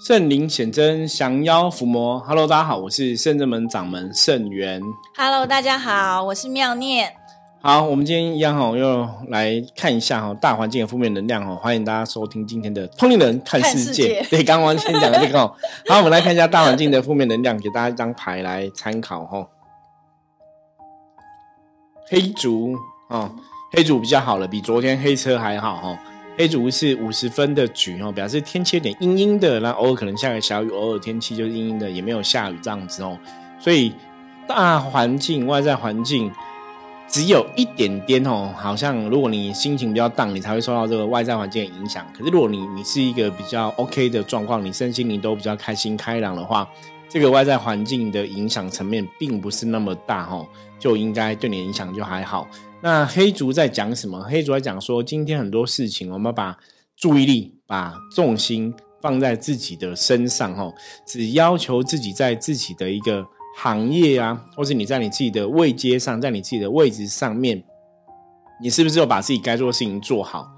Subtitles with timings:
[0.00, 2.18] 圣灵显真，降妖伏魔。
[2.20, 4.80] Hello，大家好，我是圣正门掌门圣元。
[5.14, 7.12] Hello，大家好，我是妙念。
[7.60, 11.54] 好，我们今天一样哈，又来看一下哈大环境的负面能量哈。
[11.54, 14.24] 欢迎大家收听今天的通灵人看世界。
[14.30, 15.38] 对，刚刚先讲的这个。
[15.38, 19.46] 好，我们来看一下大环境的负面能量，给大家一张牌来参考哈。
[22.08, 22.74] 黑竹
[23.10, 23.30] 哦，
[23.72, 25.98] 黑竹比较好了，比昨天黑车还好哈。
[26.40, 33.18] 黑竹是五十分的局哦，表示天气有点阴阴的，那偶尔可能下个小雨，偶尔天气就阴阴的，也没有下雨这样子哦。
[33.58, 33.92] 所以
[34.48, 36.32] 大环境、外在环境
[37.06, 42.06] 只有一点点哦，好像如果你心情比较荡，你才会受到这个外在环境的影响。
[42.16, 46.66] 可是如果你你是一个比较 OK 的状况，你身心灵都比较开心开朗的话，
[47.10, 50.46] 这个外在环境的影响层面并不是那么大哈，
[50.78, 52.48] 就应该对你影响就还好。
[52.80, 54.22] 那黑竹在讲什么？
[54.22, 56.56] 黑竹在讲说，今天很多事情，我们把
[56.96, 60.72] 注意力、把重心放在自己的身上，哈，
[61.04, 63.26] 只要求自己在自己的一个
[63.58, 67.60] 行业啊，或是你在你自己的位阶上，在你自己的位置上面，
[68.62, 70.48] 你是不是有把自己该做的事情做好，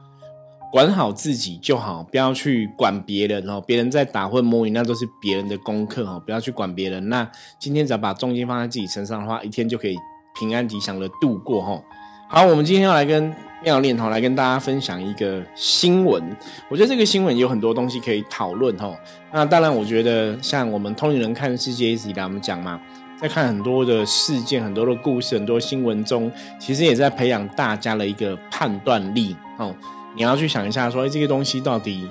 [0.72, 3.60] 管好自己就好，不要去管别人哦。
[3.66, 7.10] 别人在打混摸鱼，那都是别人的功课哦，不要去管别人。
[7.10, 9.94] 那今天只要把重心放在自己身上的话，一天就可以
[10.34, 11.82] 平安吉祥的度过，哈。
[12.26, 13.30] 好，我们今天要来跟
[13.62, 16.34] 妙念哦来跟大家分享一个新闻。
[16.70, 18.96] 我觉得这个新闻有很多东西可以讨论哈。
[19.30, 22.80] 那当然，我觉得像我们通灵人看世界一直以来我们讲嘛，
[23.20, 29.76] 在看很多的事件、很多的故事、很多新闻中，其实也在培养大家的一个判断力哦。
[30.14, 32.08] 你要去想一下，说哎，这个东西到底，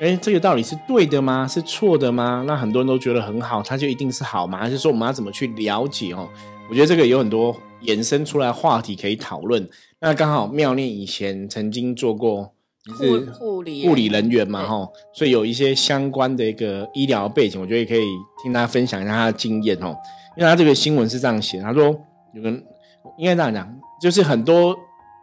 [0.00, 1.46] 哎，这个到底是对的吗？
[1.48, 2.44] 是错的吗？
[2.46, 4.58] 那很多人都觉得很好，它就一定是好吗？
[4.58, 6.28] 还是说我们要怎么去了解哦？
[6.68, 7.56] 我觉得这个有很多。
[7.84, 9.64] 衍生出来话题可以讨论。
[10.00, 12.52] 那刚好妙念以前曾经做过
[12.98, 18.04] 是护理护理人员嘛，哈，所以有一些相关的一个医疗背景，我觉得也可以
[18.42, 19.96] 听他分享一下他的经验哦。
[20.36, 21.84] 因为他这个新闻是这样写，他说
[22.34, 22.50] 有个
[23.16, 24.76] 应该这样讲，就是很多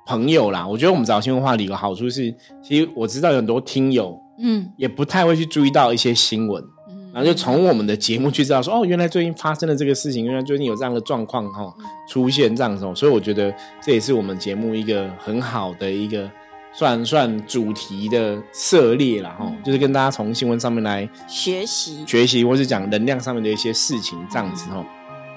[0.06, 0.68] 朋友啦。
[0.68, 2.34] 我觉得我们找新闻话题有个好处是，
[2.64, 6.64] 其实我知道有很多听友，嗯，也不太会去注意到一些新闻。
[6.90, 11.74] 嗯然后就从我们的节目去知道说，哦，原来最近发生了这个事情，原来最近有这样的状况哈
[12.10, 16.30] 出现这样子，哦所以我觉得这也是我们节目一个很好的一个
[16.74, 24.86] 算算主题的涉猎了哈，就是跟大家从新闻上面来学习学习，或是讲能量上面的一些事情这样子哦。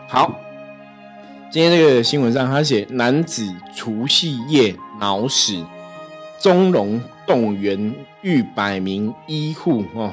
[0.09, 0.35] 好，
[1.51, 3.43] 今天这个新闻上他写男子
[3.75, 5.55] 除夕夜脑死，
[6.39, 10.13] 中龙动员逾百名医护哦。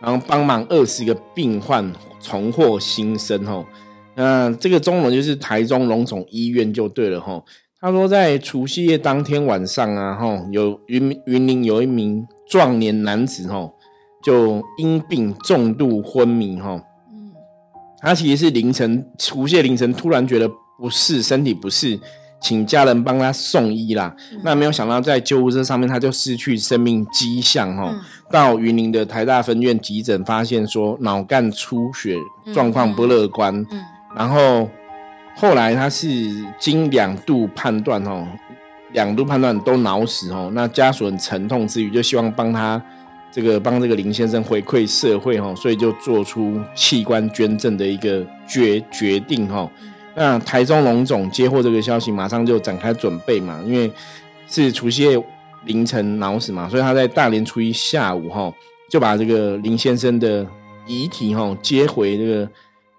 [0.00, 3.66] 然后帮忙二十个病患重获新生哦，
[4.14, 7.44] 那这个中龙就是台中龙总医院就对了吼。
[7.80, 13.74] 他说在除夕夜当天晚上啊吼，有云云林有一名壮年男子吼，
[14.22, 16.80] 就因病重度昏迷吼。
[18.04, 20.48] 嗯，他其实是凌晨除夕凌晨突然觉得
[20.78, 21.98] 不适，身体不适。
[22.40, 27.90] 请家人帮他送医啦，那没有想到在救护车上面他就失去生命迹象哈。
[28.30, 32.18] 到云林的台大分院急诊，发现说脑干出血，
[32.52, 33.64] 状况不乐观。
[34.14, 34.68] 然后
[35.34, 36.06] 后来他是
[36.58, 38.28] 经两度判断哦，
[38.92, 40.50] 两度判断都脑死哦。
[40.52, 42.78] 那家属很沉痛之余，就希望帮他
[43.34, 49.68] 这个帮这个林先生回馈社会哈，所以就做出器官捐赠的一个决决定哈。
[50.14, 53.90] 那台中龙总接获这个消息，马上就展开准备嘛，因为
[54.46, 55.24] 是除夕夜
[55.64, 58.54] 凌晨脑死嘛，所以他在大年初一下午哈，
[58.88, 60.46] 就把这个林先生的
[60.86, 62.48] 遗体哈接回这个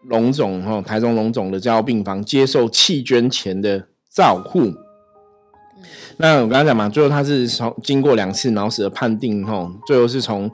[0.07, 4.73] 龙总哈台中龙总的加护病房，接受弃捐前的照护。
[6.17, 10.49] 那我刚刚讲嘛，最后他是从经过两次脑死的判定哈，最后是从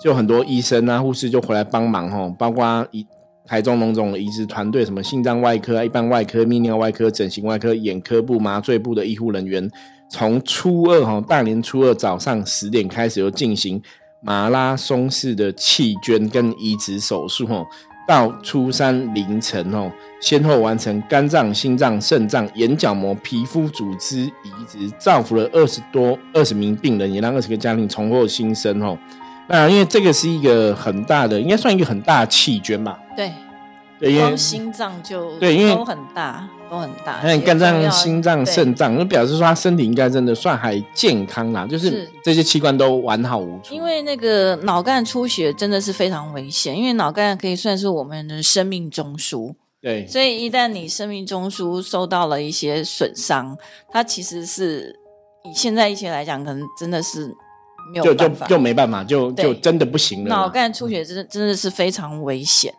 [0.00, 3.06] 就很多医生啊护士就回来帮忙吼，包括一。
[3.46, 9.70] 台中龙总的移植团队，什么心脏外科、一般外科、泌尿外科、整形外科、眼科部、麻醉部的医护人员，
[10.08, 13.82] 从初二哈大年初二早上十点开始，就进行
[14.22, 17.62] 马拉松式的弃捐跟移植手术哈，
[18.06, 19.90] 到初三凌晨哦，
[20.20, 24.30] 先后完成肝脏、心脏、肾脏、眼角膜、皮肤组织移
[24.68, 28.98] 植，造福了二十多二十名病人，也让二十个家庭重获新生哦。
[29.46, 32.98] 那因为这个是一个很大的，应该算一个很大的弃捐吧？
[33.16, 33.30] 对，
[33.98, 37.20] 对，因为心脏就对，因为都很大，都很大。
[37.22, 43.74] 那肝脏、心脏、肾脏，那表示说他身体应该真的算还健康啦，就是这些器官都完好无损。
[43.74, 49.54] 因为那个脑干出血真的是非常危险，因为脑干可以算是我们的生命中枢。
[49.80, 53.56] 对，所以一旦你生命中枢受到了一些损伤，
[53.90, 54.94] 它其实是
[55.44, 57.34] 以现在一些来讲，可能真的是。
[57.92, 60.48] 没有就就办法，就没办法，就就真的不行了脑。
[60.48, 62.72] 干出血真的真的是非常危险，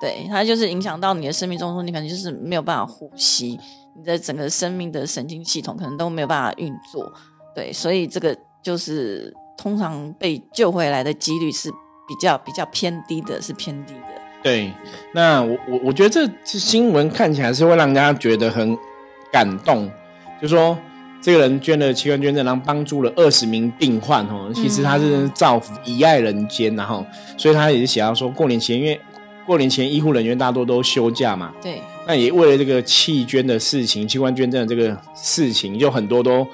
[0.00, 3.60] 对它就是影响到你的生命中枢，你可能就是没有办法呼吸，
[3.94, 7.12] 你的整个生命的神经系统可能都没有办法运作，
[7.54, 14.00] 对，所以这个就是通常被救回来的几率是比较比较偏低的，是偏低的。
[14.42, 14.72] 对，
[15.12, 18.74] 那我我我觉得这这新闻看起来是会让人家觉得很
[19.30, 19.86] 感动，
[20.40, 20.74] 就说
[21.20, 27.04] 这个人捐了器官捐赠，然后帮助了二十名病患哦，其实他是造福一爱人间，然后
[27.36, 28.98] 所以他也是写到说，过年前因为
[29.50, 36.46] 过年前医护人员大多都休假嘛，对，那也为了这个弃捐的事情、器官捐赠的这个事情，就很多都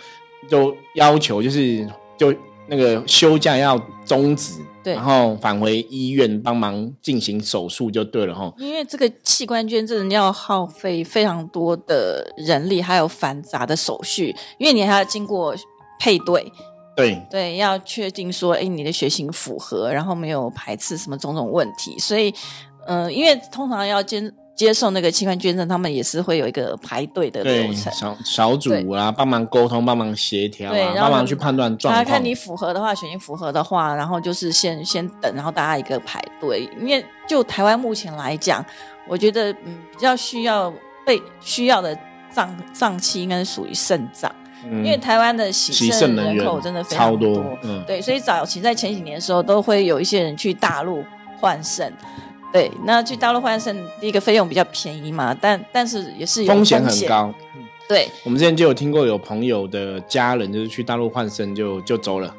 [0.49, 2.35] 都要求就是就
[2.67, 4.95] 那个休假要终止，对。
[4.95, 8.51] 然后返回医院帮忙进行手术就对了哈。
[8.57, 15.55] 因为这个器官捐赠要耗费非常多的人力，还有繁杂的手续，因为你还要经过
[16.01, 16.51] 配对，
[16.97, 22.33] 对，对，要确定说，哎，你的血型符合，然后没有排斥什么种种问题，所以，
[22.87, 27.93] 呃，因为通常要接接受那个器官捐赠，他们也是会有一个排队的流对，程。
[27.93, 32.03] 小小组啊，帮忙沟通，帮忙协调啊，对帮忙去判断状况。
[32.03, 36.69] 他看你符合的话，选你符合的话，然后就是先先等，然后大家一个排队。
[36.81, 38.65] 因为就台湾目前来讲，
[39.07, 40.73] 我觉得嗯比较需要
[41.05, 41.95] 被需要的
[42.31, 44.35] 脏脏器应该是属于肾脏，
[44.65, 51.05] 嗯因为台湾的洗洗肾人口真的非超常多嗯对，所以早期在前几年的时候，都会有一些人去大陆
[51.39, 51.93] 换肾。
[52.53, 57.09] 对，那去大陆换肾，第一个费用比较便宜嘛，但但是也是有风险险很。
[57.09, 57.35] 高。
[57.89, 62.35] 对，我们之前就有听过有朋友的家人就是去大陆换肾就就走了，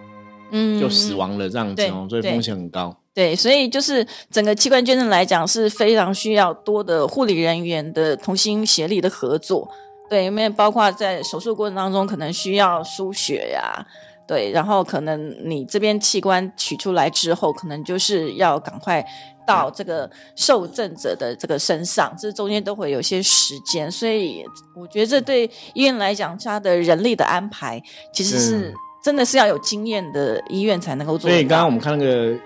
[0.51, 2.93] 嗯，就死亡了这样子哦，所以对风险很高。
[3.13, 9.69] 对，所以就是整个器官捐赠来讲是非常需要多的护理人员的同心协力的合作。
[10.09, 13.85] 对，因为包括在手术过程当中可能需要输血呀，
[14.27, 19.03] 对，然后可能你这边器官取出来之后，可能就是要赶快
[19.47, 24.43] 到这个受赠者的这个身上，这中间都会有些时间，所以
[24.75, 27.81] 我觉得这对医院来讲，它的人力的安排
[28.11, 31.33] 其实是嗯真的是要有经验的医院才能够做到。
[31.33, 32.37] 所以刚刚我们看那个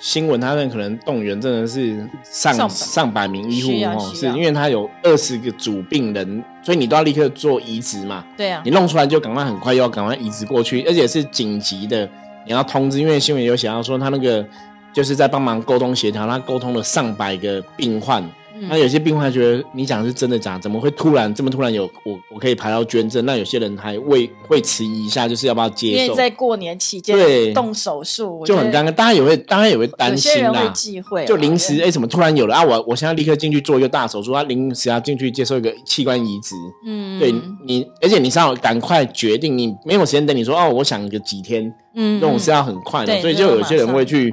[0.00, 8.22] 新闻，他们可能动员真的是上上百上百名医护哦，是因为他有二十个主病人，所以你都要立刻做移植嘛。
[8.36, 12.06] 对啊你，弄出来就赶快很快又要赶快移植过去，而且是紧急的，
[12.44, 14.46] 你要通知，因为新闻有写到说他那个
[14.92, 18.22] 就是在帮忙沟通协调，他沟通了上百个病患。
[18.60, 23.24] 嗯那有些病患觉得你讲的是真的假的，怎么会突然这么突然有我我可以排到捐赠？
[23.24, 28.92] 那有些人还会会迟疑一下，就是要不要接受，因为在过年期间对动手术，就很尴尬。
[28.92, 32.64] 大家也会大家也会担有些心啦人会，忌讳嘛，就临时对哎、怎么突然有了啊？
[32.64, 36.54] 我我现在立刻进去做一个大手术，啊，临时要进去接受一个器官移植，
[36.86, 37.32] 嗯，对
[37.64, 44.32] 你，而且你是要赶快决定，你没有时间等你说哦，我想个几天，嗯，这种是要很快的，所以就有些人会去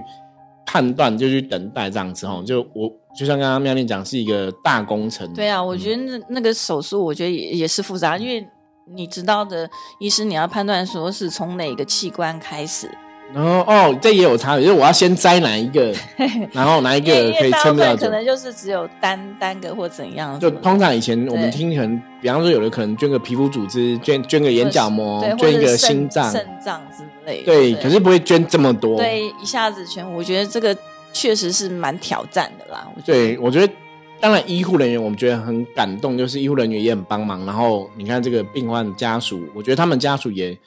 [0.65, 2.41] 判断，就去等待这样子哈。
[2.45, 8.45] 就我就像刚刚妙丽讲，是一个大工程，对啊，我觉得那那个手术，我觉得也也是复杂，因为
[8.93, 9.69] 你知道的，
[9.99, 12.89] 医师你要判断说是从哪个器官开始，
[13.33, 15.93] 然后哦，这也有差别，就是我要先摘哪一个，
[16.53, 18.01] 然后哪一个可以撑不了久。
[18.01, 28.97] 分可能就是只有单单个或怎样，就通常以前我们听可能，比方说有的可能捐个皮肤组织，捐捐个眼角膜，，捐一个心脏，肾脏之类的，对，可是不会捐这么多。
[28.97, 30.77] 对一下子全，我觉得这个
[31.15, 32.85] 确实是蛮挑战的啦。
[32.93, 33.73] 我觉得对，我觉得
[34.19, 37.45] 当然医护人员我们觉得很感动，就是医护人员也很帮忙。
[37.45, 40.57] 然后你看这个病患家属，我觉得他们家属也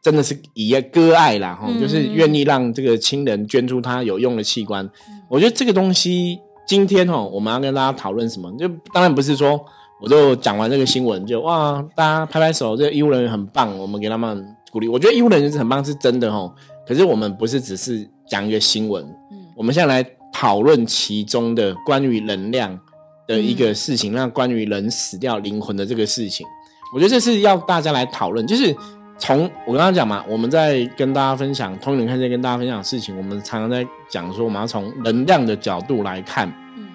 [0.00, 4.88] 真的是以割爱啦，哈、嗯就是愿意让这个亲人捐出他有用的器官。
[5.28, 8.48] 我觉得这个东西今天哦，我们要跟大家讨论什么？
[8.56, 9.60] 就当然不是说
[10.00, 14.86] 我就讲完这个新闻就哇，大家拍拍手，这个医护人员很棒，我们给他们鼓励。
[14.86, 16.54] 我觉得医护人员是很棒，是真的哦。
[16.86, 19.25] 可是我们不是只是讲一个新闻，嗯
[19.56, 22.78] 我们现在来讨论其中的关于能量
[23.26, 26.46] 的一个事情，那关于人死掉灵魂的这个事情，
[26.92, 28.46] 我觉得这是要大家来讨论。
[28.46, 28.76] 就是
[29.16, 36.46] 从我刚刚讲嘛，我们在跟大家分享通灵看见跟大家分享的事情，我们常常在讲说，我们要从能量的角度来看。
[36.76, 36.86] 嗯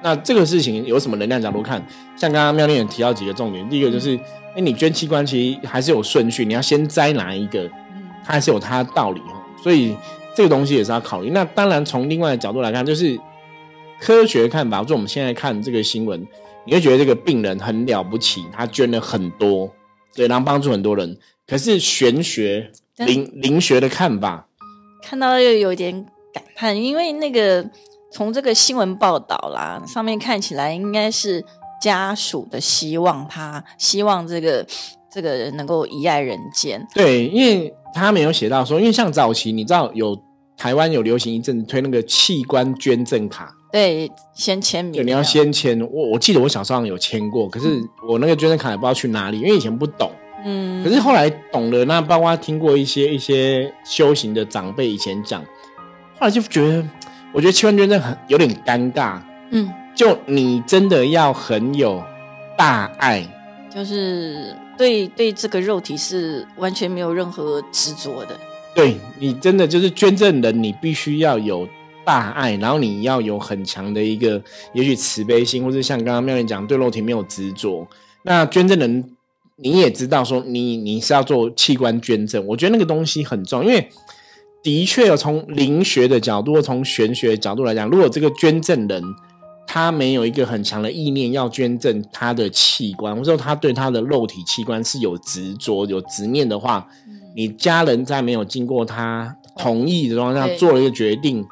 [0.00, 1.84] 那这个事情有什么能量角度看？
[2.14, 4.14] 像刚刚妙丽也提到几个重点，第一个就是，
[4.54, 9.34] 哎、你捐器官其实还是有顺序，你要先摘哪一个，嗯它还是有它的道理哦。
[9.60, 9.96] 所以
[10.34, 11.30] 这个东西也是要考虑。
[11.30, 13.18] 那当然，从另外的角度来看，就是
[14.00, 16.26] 科学看法，就我们现在看这个新闻，
[16.66, 19.72] 你会觉得这个病人很了不起，他捐了很多，
[20.14, 21.16] 对，然后帮助很多人。
[21.46, 24.48] 可是玄学但灵灵学的看法，
[25.02, 27.64] 看到又有点感叹，因为那个
[28.10, 31.44] 从这个新闻报道啦，上面看起来应该是
[31.80, 34.66] 家属的希望他，希望这个
[35.14, 36.84] 这个人能够遗爱人间。
[36.92, 40.20] 对，因为他没有写到说，因为像早期你知道有
[40.56, 45.80] 台湾有流行一阵子推那个器官捐赠卡，对，先签名，对，你要先签。
[45.80, 50.10] 我我记得我小时候有签过，可是我那个捐赠卡也不知道去哪里，因为以前不懂。
[50.44, 55.40] 嗯，可是后来懂了，那包括听过一些一些修行的长辈以前讲，
[56.18, 56.84] 后来就觉得，
[57.32, 59.20] 我觉得器官捐赠很有点尴尬。
[59.50, 62.02] 嗯，就你真的要很有
[62.58, 63.26] 大爱，
[63.74, 68.38] 就是对对这个肉体是完全没有任何执着的。
[68.74, 71.68] 对你真的就是捐赠人，你必须要有
[72.04, 77.86] 大爱，然后你要有很强的一个，也许慈悲心，或者像刚刚妙莲讲，对肉体没有执着。
[78.22, 79.16] 那捐赠人
[79.56, 83.88] 你也知道说，你你是要做器官捐赠，我觉得那个东西很重要，因为
[84.62, 89.02] 的确从灵学的角度，或从玄学的角度来讲，如果这个捐赠人。
[89.74, 96.86] 他没有一个很强的意念要捐赠他的器官，或者说他对他的肉体器官是有执着、有执念的话，
[97.34, 101.44] 你家人在没有经过他同意的状况下做了一个决定，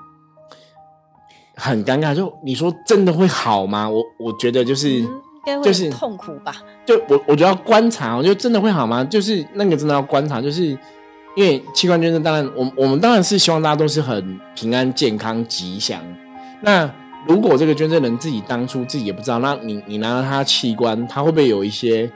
[1.57, 2.15] 很尴尬。
[2.15, 3.91] 就你说真的会好吗？
[3.91, 5.05] 我我觉得就是
[5.65, 6.55] 就是痛苦吧。
[6.87, 9.03] 就我我觉得要观察，我觉得真的会好吗？
[9.03, 10.67] 就是那个真的要观察，就是
[11.35, 16.01] 因为器官捐赠，当然我我们当然是希望大家都是很平安、健康、吉祥。
[16.61, 16.89] 那
[17.27, 22.11] 如果这个捐赠人自己当初自己也不知道，那你你拿到他器官，他会不会有一些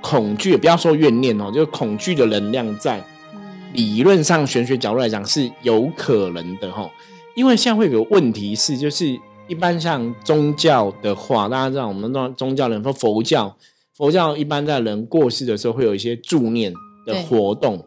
[0.00, 0.56] 恐惧？
[0.56, 3.02] 不要说怨念哦，就是恐惧的能量在。
[3.72, 6.90] 理论上，玄学角度来讲是有可能的哈。
[7.36, 9.16] 因为现在会有个问题是，就是
[9.46, 13.56] 一般像宗教的话，大家知道我们宗宗教人说佛教，
[13.96, 16.74] 佛教一般在人过世的时候会有一些助念
[17.06, 17.86] 的活动。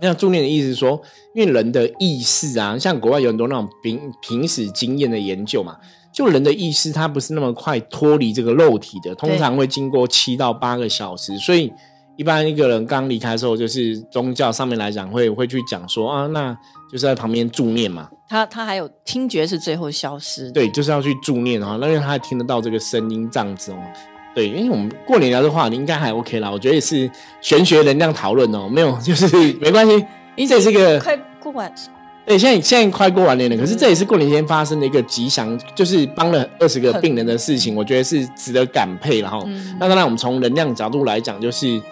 [0.00, 1.00] 那助念的意思是说，
[1.34, 5.76] 因为人的意识啊，像国外有很多那种平平时经验的研究嘛，
[6.12, 11.36] 就人的意识它不是那么快脱离这个肉体的，通常会经过七到八个小时。
[11.38, 11.72] 所以
[12.16, 16.52] 一般一个人刚离开的时候，就是宗教上面来讲会会去讲说啊，那
[16.90, 18.08] 就是在旁边助念嘛。
[18.28, 23.78] 他他还有听觉是最后消失，对，就是要去助念啊，那因为他还听得到这个声音这样子哦。
[24.34, 26.50] 对，因为我们过年聊的话，你应该还 OK 啦。
[26.50, 27.10] 我觉得也是
[27.40, 29.26] 玄学能量讨论哦，没有， 就是
[29.60, 30.04] 没关系。
[30.48, 31.70] 这也是个快过完，
[32.24, 33.56] 对，现在现在快过完年了。
[33.56, 39.44] 可是这也是过年前发生的一个吉祥，就是帮了二十个病人的事情，我觉得是值得感佩了哈。
[39.78, 41.82] 那当然，我们从能量角度来讲，就是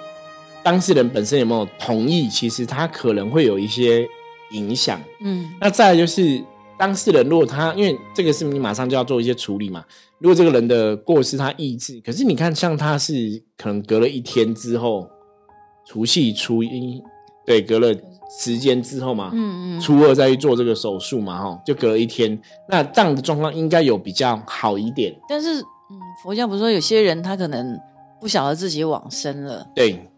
[0.63, 4.07] 当事人本身有没有同意，其实他可能会有一些
[4.53, 5.01] 影响。
[5.21, 6.41] 嗯，那再就是。
[6.79, 9.85] 当事人如果他因为这个事你马上就要做一些处理嘛。
[10.21, 15.09] 如果这个人的过失他意志，可是你看像他是可能隔了一天之后，
[15.87, 17.03] 除夕初一，
[17.47, 17.95] 对，隔了
[18.41, 22.37] 时间之后嘛，嗯嗯，初二再去做这个手术嘛，哈，就隔了一天，
[22.69, 25.15] 那这样的状况应该有比较好一点。
[25.29, 27.79] 但是，嗯，佛教不是说有些人他可能
[28.21, 30.11] 不晓得自己往生了，对，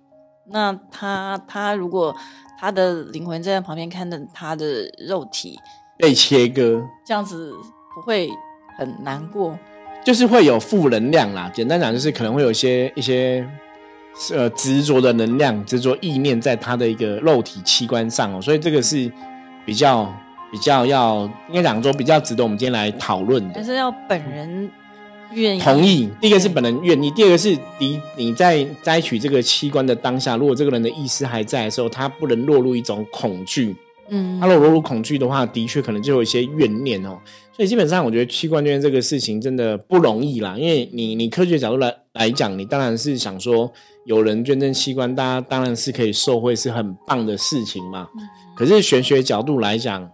[0.51, 2.17] 那他他如果
[2.59, 5.59] 他的灵魂在旁边看着他的肉体。
[6.01, 7.55] 被切割，这样子
[7.95, 8.29] 不会
[8.79, 9.59] 很难过，
[10.05, 11.51] 就是会有负能量啦。
[11.55, 13.47] 简单讲，就是可能会有一些一些
[14.33, 19.11] 呃执着的能量、执着意念在他的一个肉体器官上哦，所以这个是
[19.65, 20.13] 比较
[20.51, 23.53] 比较要应该讲说比较值得我们今天来讨论的。
[23.55, 24.71] 但是要本人
[25.33, 33.77] 愿意同意，第一个是本人愿意，第二个是你你在摘取这个器官的当下，如果这个人的意识还在的时候，他不能落入一种恐惧。
[34.11, 37.19] 嗯，他如果落入恐惧的话，的确可能就有一些怨念哦。
[37.53, 40.57] 所以基本上，我觉得器官捐这个事情真的不容易啦。
[40.59, 43.71] 因为你，你科学角度来来讲，你当然是想说，
[44.07, 48.09] 有人捐赠器官，大家当然是可以受惠，是很棒的事情嘛。
[48.57, 50.11] 可是玄学角度来讲，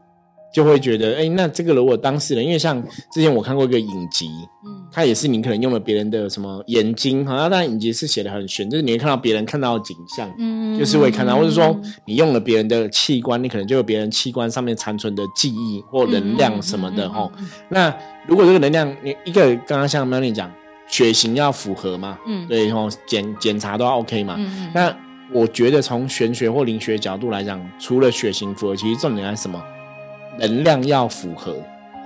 [0.52, 4.28] 就会觉得，哎，那这个如果当事人，因为像之前我看过一个影集，
[4.64, 17.30] 嗯，他也是你可能用了别人的什么眼睛，好像当然影集是写的很玄，就是你会看到别人看到的景象，嗯，就是会看到，或者说你用了别人的器官，你可能就有别人器官上面残存的记忆或能量什么的，吼。
[17.68, 17.94] 那
[18.26, 20.50] 如果这个能量，你一个刚刚像 Melly 讲，
[20.88, 24.94] 血型要符合嘛，嗯，对，吼检检查都要 OK 嘛，嗯那
[25.32, 29.60] 我觉得从玄学或灵学角度来讲，除了血型符合，其实重点是什么？
[30.38, 31.56] 能量要符合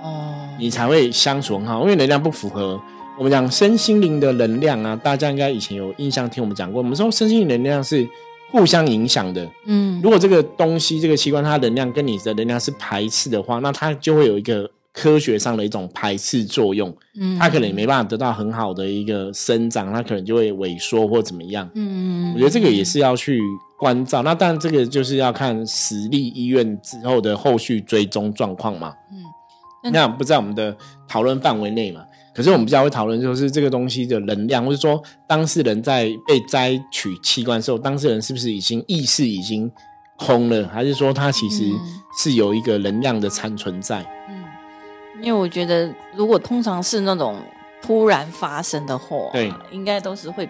[0.01, 1.81] 哦，你才会相处很好。
[1.81, 2.79] 因为能量不符合，
[3.17, 6.81] 我们讲身心灵的能量啊，大家应该以前有印象听我们讲过。
[6.81, 8.07] 我们说身心灵能量是
[8.51, 9.47] 互相影响的。
[9.65, 16.93] 嗯，如果这个东西这个器官它能量跟你的能量是排斥的话，那它就会有一个科学上的一种排斥作用。
[17.19, 21.69] 嗯，它可能也没办法得到很好的一个生长，它可能就会萎缩或怎么样。
[21.75, 23.39] 嗯，我觉得这个也是要去。
[23.81, 28.93] 关照那，当然这个就是要看实力医院之后的后续追踪状况嘛。
[29.11, 29.23] 嗯，
[29.83, 30.75] 那不在我们的
[31.07, 32.03] 讨论范围内嘛。
[32.33, 39.69] 可是我们比较会讨论，就是这个东西的能量，或者说当事人在被摘取器官的时候，当事人是不是已经意识已经
[40.17, 41.65] 空了，还是说他其实
[42.17, 43.99] 是有一个能量的残存在？
[44.29, 44.43] 嗯，
[45.21, 47.35] 因为我觉得如果通常是那种
[47.81, 50.47] 突然发生的话，对，应该都是会。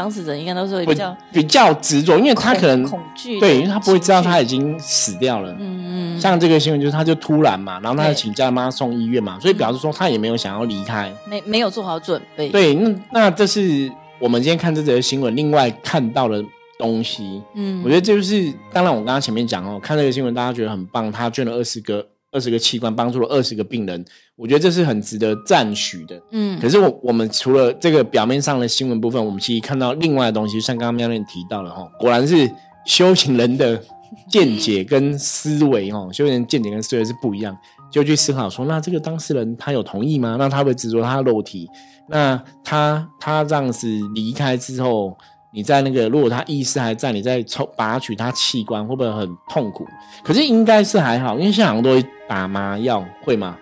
[0.00, 5.54] 当事人应该都是会比较比较执着，因为他可能恐惧，对，因为他不会知道他已经死掉了。
[5.58, 12.48] 嗯嗯，像这个新闻就是，他就突然嘛，然后他就请假妈送医院嘛，所以表示说他也没有想要离开，没没有做好准备。
[12.48, 16.42] 对，那那这是我们今天看这则新闻，另外看到的
[16.78, 17.42] 东西。
[17.54, 22.06] 嗯，我觉得这就是，当然我刚刚前面讲哦，看这个新闻大家觉得很棒，他捐了二十个。
[22.32, 24.04] 二十个器官帮助了二十个病人，
[24.36, 26.20] 我觉得这是很值得赞许的。
[26.30, 32.50] 嗯，可是我我们除了这个表面上的新闻部分，我们其实看到另外的东西，像刚刚喵念提到了哈，果然是
[32.86, 33.82] 修行人的
[34.28, 37.56] 见解跟思维哈，修行人见解跟思维是不一样，
[37.90, 40.36] 就去思考说，那这个当事人他有同意吗？
[40.38, 41.68] 那他会执着他的肉体？
[42.08, 45.16] 那他他这样子离开之后？
[45.52, 49.84] 你在那个，如果他意识还在，你在抽拔取他器官，会不会很痛苦？
[50.22, 53.56] 可是应该是还好，因为现在好像都会打麻药，会吗？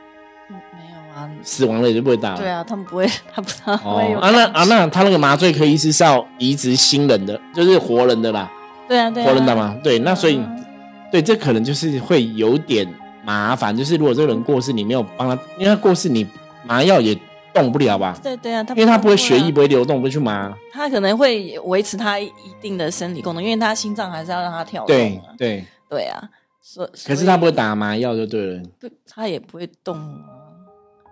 [0.51, 0.57] 没
[0.91, 2.37] 有啊，死亡了也就不会打了。
[2.37, 3.73] 对啊，他们不会，他不知道。
[3.83, 8.51] 哦啊，那啊那他那个麻醉科医师是要移植新人的，就是活人的啦。
[8.87, 9.75] 对啊，对，活人的嘛。
[9.83, 10.39] 对，那所以，
[11.11, 12.87] 对，这可能就是会有点
[13.25, 16.27] 麻烦，就是如果这个人过世，你没有帮他，因为他过世，你
[16.65, 17.19] 麻药也。
[17.63, 18.19] 动不了吧？
[18.23, 20.55] 对对啊，因为他不会血液不会流动，不会去麻。
[20.73, 24.89] 他可能会维持他一定的生理功能，因为他心脏还是要让他跳动。
[24.89, 26.29] 对对对啊，
[26.61, 28.63] 所可是他不会打麻药就对了。
[28.79, 29.99] 不，他也不会动。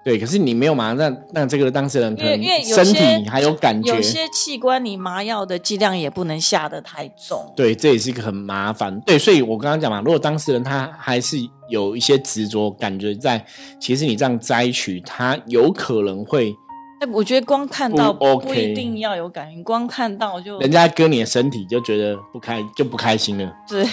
[0.06, 3.92] 对，可是你没有麻，那那这个当事人可能身体还有感觉。
[3.92, 7.52] 有些器官你麻药的剂量也不能下的太重。
[7.56, 9.00] 对，这也是一个很麻烦。
[9.00, 11.36] 对，所以我刚刚讲嘛，如果当事人他还是
[11.68, 13.44] 有一些执着感觉在，
[13.80, 16.54] 其实你这样摘取，他有可能会。
[17.00, 23.52] 哎，我觉得光看到不一定要有感应，光看到就人家割你的身体就觉得不开就不开心了。
[23.68, 23.84] 对，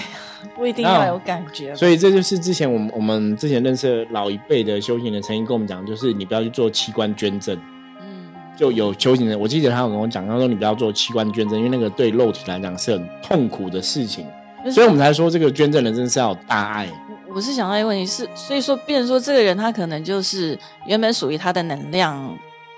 [0.55, 1.75] 不一定要有感觉。
[1.75, 7.57] 所以这就是之前我们我们之前认识老一辈的修行人曾经跟我们讲，就是你不要去做器官捐赠。
[8.01, 14.25] 嗯，就有修行人，我记得他有跟我讲，他说你不要做器官捐赠，因为那个对肉体来讲是很痛苦的事情。
[14.72, 16.87] 所以我们才说这个捐赠人真的是要有大爱。
[17.33, 22.15] 我是想到一个问题是，所以说，变成说这个人他可能就是原本属于他的能量。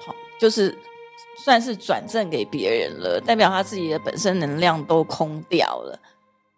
[0.06, 0.76] 好就是
[1.44, 6.00] 算是转赠给别人了，代表他自己的本身能量都空掉了，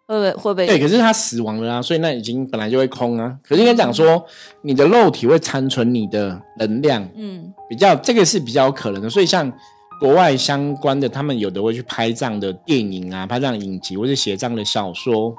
[0.08, 0.66] 会不会会不会？
[0.66, 3.36] 对，可是他死亡了啊，所以那已经本来就会空啊。
[3.46, 4.24] 可是应该讲说，
[4.62, 9.10] 你的肉体会残存你的能量，嗯，比较这个是比较有可能的。
[9.10, 9.52] 所以像
[10.00, 15.34] 国外相关的，他们有的会去拍这样的电影啊，拍这样影集或者写这样的小说，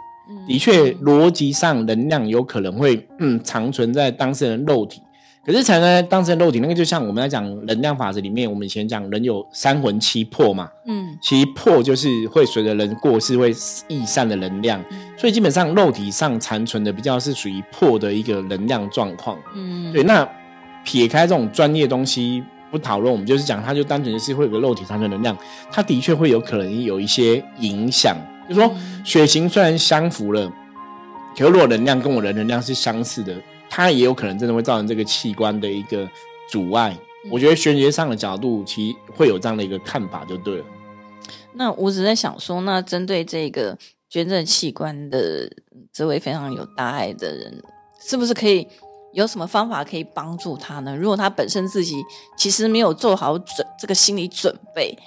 [0.48, 5.02] 的确逻辑上能量有可能会嗯长存在当事人肉体。
[5.46, 13.50] 可是才能当成肉体，那个就像我们在讲能量法则里面，我们以前讲人有三魂七魄嘛，嗯，其魄就是会随着人过世会
[13.88, 14.84] 易散的能量，
[15.18, 20.04] 所以基本上肉体上残存的比较是属于魄的一个能量状况，嗯，对。
[20.04, 20.28] 那
[20.84, 25.36] 撇开这种专业东西不讨论，我们就是讲，它就单纯就是会有个肉体残存能量，
[25.72, 28.16] 它的确会有可能有一些影响，
[28.48, 28.72] 就说
[29.04, 30.52] 血型虽然相符了，
[31.36, 33.34] 可是如果能量跟我的能量是相似的。
[33.70, 36.10] 它也有可能真的会造成这个器官的一个
[36.50, 36.98] 阻碍。
[37.30, 40.66] 我觉得玄学上的角度，其实会有这样的一个看法，就对了。
[41.54, 43.78] 那我只在想说，那针对这个
[44.10, 45.52] 捐赠器官的
[45.92, 47.62] 这位非常有大爱的人，
[48.02, 48.66] 是不是可以
[49.12, 50.96] 有什么方法可以帮助他呢？
[50.96, 52.02] 如果他本身自己
[52.38, 54.98] 其实没有做好准这个心理准备，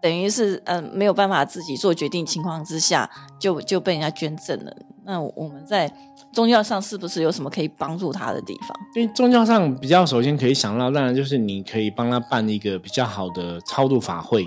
[0.00, 3.08] 等于是嗯没有办法自己做决定情况之下，
[3.38, 4.74] 就就被人家捐赠了。
[5.04, 5.92] 那我们在
[6.32, 8.76] 宗教上是不是有什么可以帮助他的地方？
[8.94, 14.44] 因为宗教上比较首先可以想到，当然就是你可以帮他办一个比较好的超度法会。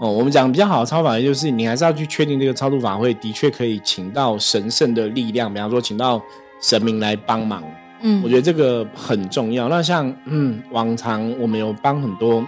[0.00, 6.20] 哦，我们讲比较好的超法会，就是你还是要去确定这个超度法会的确可以请到神圣的力量，比方说请到
[6.60, 7.62] 神明来帮忙。
[8.00, 9.68] 嗯，我觉得这个很重要。
[9.68, 12.44] 那像嗯，往常我们有帮很多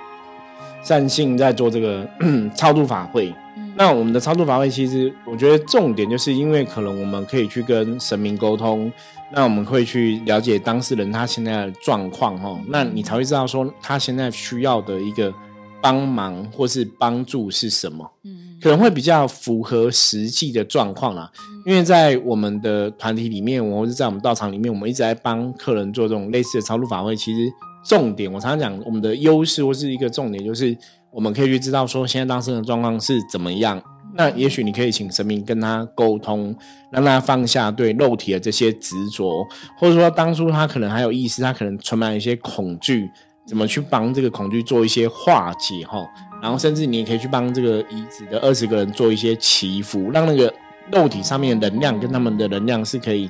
[0.82, 2.08] 善信在做这个
[2.54, 3.32] 超度法会。
[3.76, 8.92] 那我们的超度法会，其实我觉得重点就是因为可能我们可以去跟神明沟通，
[9.32, 15.32] 那我们会去了解当事人他现在的状况哈，那你才会知道说他现在需要的一个
[15.80, 21.30] 帮忙或是帮助是什么，嗯，可能会比较符合实际的状况啦。
[21.64, 27.14] 因为在我们的团体里面，或者在我们道场里面，我们一直在帮客人做这种类似的超度法会。
[27.14, 27.50] 其实
[27.84, 30.76] 重点，我常常讲我们的优势或是一个重点就是。
[31.12, 33.82] 我们可以去知道说现在当事人的状况是怎么样，
[34.14, 36.54] 那也许你可以请神明跟他沟通，
[36.92, 39.44] 让他放下对肉体的这些执着，
[39.76, 43.10] 或者说当初他可能还有意识，他可能充满一些恐惧，
[43.44, 46.06] 怎么去帮这个恐惧做一些化解哈？
[46.40, 50.54] 然后甚至你也可以去帮这个遗址的二十个人做一些祈福，让那个
[50.92, 53.28] 肉体上面的能量跟他们的能量是可以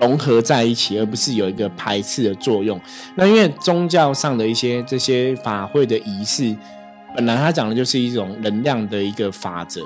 [0.00, 2.80] 融合在一起，而不是有一个排斥的作用。
[3.14, 6.54] 那因为宗教上的一些这些法会的仪式，
[7.14, 9.82] 本来它讲的就是一种能量的一个法则。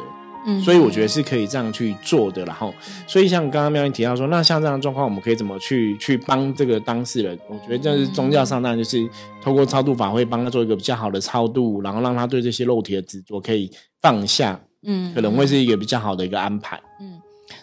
[0.47, 2.73] 嗯，所以我觉得是可以这样去做的，然后，
[3.07, 7.39] 所以像刚刚妙玲提到说，那像这样的状况，我们可以怎么去去帮这个当事人？
[7.47, 9.07] 我觉得这是宗教上当然就是
[9.43, 13.71] 透过超度法会帮他做一个比较好的超度，然后让他对这些肉体的执着可以
[14.01, 16.81] 放下，嗯，可能会是一个比较好的一个安排。
[17.03, 17.21] 嗯，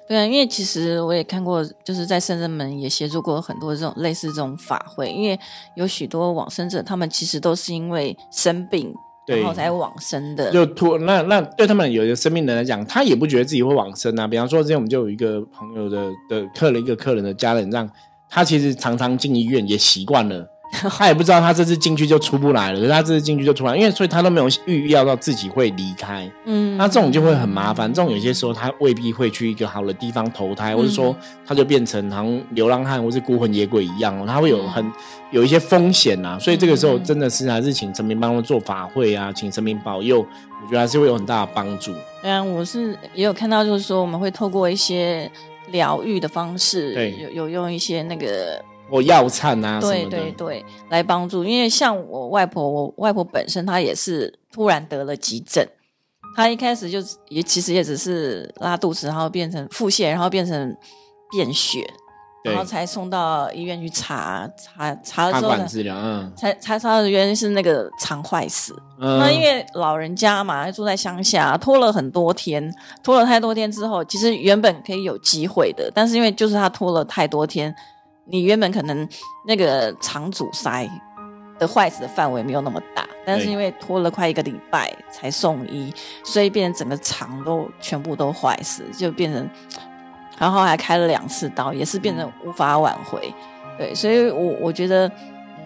[0.08, 5.39] 对啊，因为其实我也看过，就是在圣人门也协助过很多这种类似这种法会，因为
[5.76, 8.93] 有许多往生者，他们其实都是因为生病。
[9.30, 14.26] 然后才往生的，就突那那对他们有一个生命人来讲，他也不觉得自己会往生啊。
[14.26, 17.89] 比方说，之前我们就有一个朋友的的客人，一个客人的家人，让
[18.30, 20.47] 他其实常常进医院，也习惯了。
[20.89, 26.30] 他也不知道他这次进去就出不来了，他这次进去就出来，因为所以他都没有预料到自己会离开。
[26.45, 27.91] 嗯，那这种就会很麻烦。
[27.91, 34.86] 这种有些时候他未必会去一个好的地方投胎，或者说他就变成好像流浪汉或是孤魂野鬼一样哦，他会有很
[35.32, 36.38] 有一些风险呐。
[36.39, 41.93] 所以这个时候真的是还是请神明帮他做法会啊，请神明保佑，我觉得还是会有很大的帮助。
[42.21, 45.32] 对啊，我是也有看到，就是说我们会透过一些
[45.71, 48.62] 疗愈的方式，对，有有用一些那个。
[48.89, 51.43] 或药餐啊，对对对，来帮助。
[51.43, 55.65] 因为像我外婆，我外婆本身她也是突然得了急症，
[56.36, 60.76] 她一开始就也其实也只是拉肚子，然后变成腹泻，然后变成
[61.32, 61.86] 便血，
[62.43, 68.73] 然后才送到医院去查查查了之后呢，治疗，嗯，才才查到原因是那个肠坏死。
[69.00, 72.73] 那因为老人家嘛，住在乡下，拖了很多天，
[73.04, 77.76] 拖了太多天之后，其实原本可以有机会的，但是因为就是他拖了太多天。
[78.29, 79.07] 你原本可能
[79.45, 80.89] 那个肠阻塞
[81.57, 89.49] 的坏死的范围没有那么大，但是因为拖了快一个礼拜才送医，所以变成整个肠都全部都坏死，就变成，
[90.37, 93.33] 然后还开了两次刀，也是变成无法挽回。
[93.77, 95.63] 对，所以我我觉得，嗯，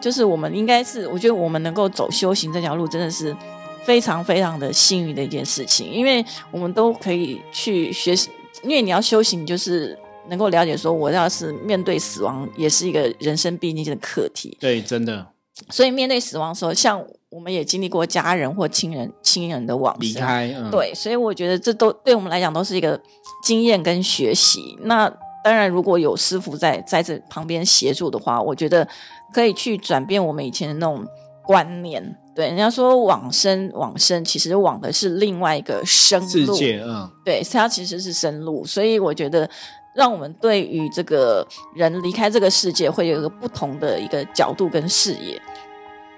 [0.00, 3.34] 就是我们应该是，我觉得我们能够走修行这条路，真的是
[3.82, 8.30] 非常非常的幸运的一件事情，因为我们都可以去学习，
[8.62, 9.98] 因为你要修行就是。
[10.28, 14.56] 能够了解说，我要是面对死亡，也是一个人生必经的课题。
[14.60, 15.26] 对，真的。
[15.70, 20.52] 所以面对死亡的时候，像我们也经历过家人或亲人、亲人的往离开。
[20.70, 23.00] 对，所以我觉得这都对我们来讲都是一个
[23.44, 24.76] 经验跟学习。
[24.82, 25.08] 那
[25.44, 28.86] 当然，如果有师傅在在这旁边协助的话，我觉得
[29.32, 31.06] 可以去转变我们以前的那种
[31.44, 32.18] 观念。
[32.34, 36.58] 对，人家说往生，往生其实往的是另外一个生路。
[36.58, 38.64] 嗯，对，它其实是生路。
[38.64, 39.48] 所以我觉得。
[39.94, 45.40] 让我们对于这个人离开这个世界，会有一个不同的一个角度跟视野。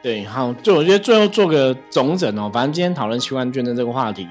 [0.03, 2.51] 对，好，就我觉得最后做个总整哦。
[2.53, 4.27] 反正今天讨论器官捐赠这个话题，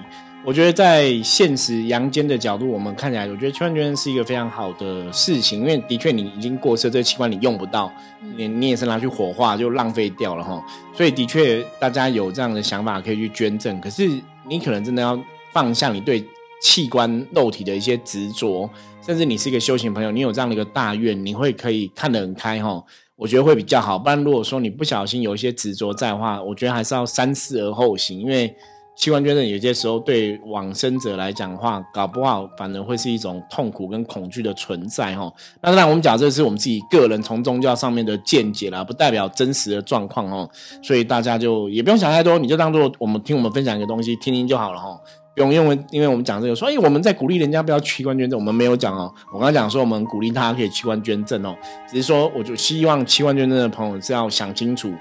[0.46, 7.92] 我觉得在现实阳间的角度，我们看起来，我觉得器官捐赠是一个非常好的事情，因为的确你已经过世，这个器官你用不到，
[8.38, 10.64] 你你也是拿去火化就浪费掉了哈。
[10.94, 14.10] 所以的确，大家有这样的想法可以去捐赠，可是
[14.48, 15.20] 你可能真的要
[15.52, 16.24] 放下你对
[16.66, 18.68] 器官肉体的一些执着。
[19.06, 22.84] 甚至你是一个修行朋友，你有这样的一个大愿，你会可以看得很开哈，
[23.16, 24.00] 我觉得会比较好。
[24.00, 28.20] 不然如果说你不小心有一些执着在的话，我觉得还是要三思而后行。
[28.20, 28.52] 因为
[28.98, 35.32] 器官捐赠有些时候对往生者来讲的话，搞不好反而会是一种痛苦跟恐惧的存在哈。
[35.62, 40.50] 那当然我们讲这是我们自己个人从宗教上面的见解啦，不代表真实的状况哦。
[40.82, 45.00] 所以大家就也不用想太多，你就当做我们听我们分享一个东西，听听就好了哈。
[45.36, 49.14] 不用，因为因为我们讲这个，所以我们在鼓励人家不要器官捐赠，我们没有讲哦。
[49.28, 51.54] 我刚刚讲说，我们鼓励大家可以器官捐赠哦，
[51.88, 54.94] 只是说，我就希望器官捐赠的朋友是要想清楚，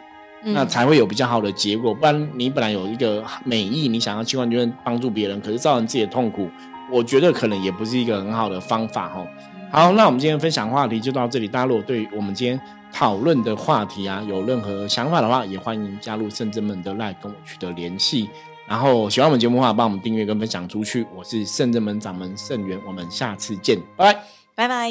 [0.42, 1.94] 那才会有比较好的结果。
[1.94, 6.50] 不然，你本来有一个美意，你想要器官捐赠帮助别人，可是造成自己的痛苦，
[6.90, 9.24] 我觉得可能也不是一个很好的方法哦。
[9.70, 11.46] 好，那我们今天分享话题就到这里。
[11.46, 12.60] 大家如果对我们今天
[12.92, 18.28] 讨论的话题啊有任何想法的话，也欢迎加入圣真门的赖跟我取得联系。
[18.74, 21.06] 然后喜欢我们节目的话，帮我们订阅跟分享出去。
[21.14, 24.20] 我是圣正门掌门圣元，我们下次见，拜拜，
[24.56, 24.90] 拜拜。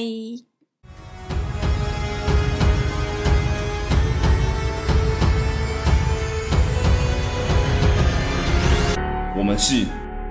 [9.38, 9.86] 我们是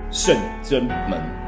[0.09, 1.42] 圣真门。